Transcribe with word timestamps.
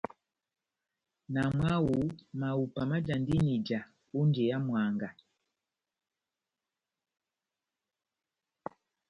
Na 1.33 1.43
mwáho, 1.55 1.97
mahupa 2.39 2.81
majandini 2.89 3.49
ija 3.57 3.79
ó 4.17 4.19
njeya 4.27 4.57
mwángá. 4.65 5.09